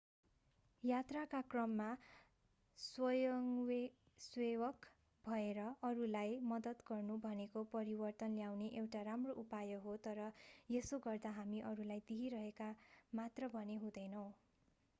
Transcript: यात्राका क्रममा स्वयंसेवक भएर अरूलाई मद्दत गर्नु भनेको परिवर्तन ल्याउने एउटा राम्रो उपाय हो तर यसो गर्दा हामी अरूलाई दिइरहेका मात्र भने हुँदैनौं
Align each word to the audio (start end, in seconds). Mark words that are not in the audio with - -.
यात्राका 0.83 1.41
क्रममा 1.47 1.95
स्वयंसेवक 2.77 4.85
भएर 5.25 5.59
अरूलाई 5.83 6.39
मद्दत 6.45 6.77
गर्नु 6.87 7.17
भनेको 7.21 7.63
परिवर्तन 7.73 8.35
ल्याउने 8.35 8.67
एउटा 8.75 9.03
राम्रो 9.03 9.33
उपाय 9.43 9.71
हो 9.83 9.95
तर 10.03 10.17
यसो 10.69 10.97
गर्दा 11.01 11.29
हामी 11.33 11.57
अरूलाई 11.67 11.99
दिइरहेका 12.07 12.67
मात्र 13.13 13.47
भने 13.53 13.73
हुँदैनौं 13.79 14.29